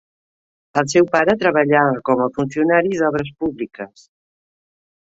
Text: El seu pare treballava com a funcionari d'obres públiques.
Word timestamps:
El 0.81 0.87
seu 0.93 1.09
pare 1.17 1.35
treballava 1.45 2.01
com 2.09 2.25
a 2.27 2.31
funcionari 2.41 2.99
d'obres 3.03 3.35
públiques. 3.45 4.11